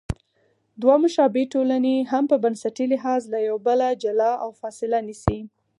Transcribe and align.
دوه 0.81 0.95
مشابه 1.03 1.41
ټولنې 1.53 1.95
هم 2.11 2.23
په 2.31 2.37
بنسټي 2.43 2.85
لحاظ 2.93 3.21
له 3.33 3.39
یو 3.47 3.57
بله 3.67 3.87
جلا 4.03 4.31
او 4.43 4.49
فاصله 4.59 4.99
نیسي. 5.07 5.39